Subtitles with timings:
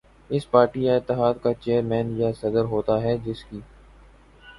[0.29, 3.59] اس party یا اتحاد کا چیئرمین یا صدر ہوتا ہے جس کی